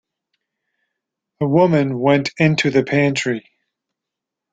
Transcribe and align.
The 1.39 1.45
woman 1.47 1.99
went 1.99 2.31
into 2.39 2.71
the 2.71 2.83
pantry. 2.83 3.47